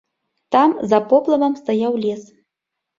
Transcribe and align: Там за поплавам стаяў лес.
Там 0.55 0.69
за 0.95 0.99
поплавам 1.13 1.53
стаяў 1.63 1.93
лес. 2.07 2.29